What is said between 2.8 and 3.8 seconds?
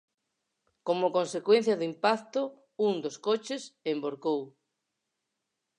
un dos coches